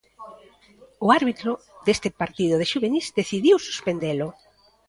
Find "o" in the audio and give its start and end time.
1.05-1.07